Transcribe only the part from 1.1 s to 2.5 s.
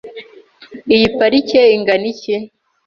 parike ingana iki?